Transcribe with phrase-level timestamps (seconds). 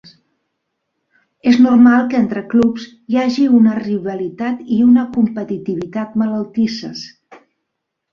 [1.49, 7.05] És normal que entre clubs hi hagi una rivalitat i una competitivitat malaltisses.